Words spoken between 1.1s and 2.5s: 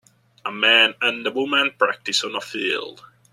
a woman practice on a